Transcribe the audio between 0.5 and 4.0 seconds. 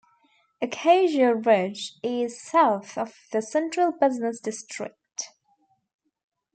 Acacia Ridge is south of the central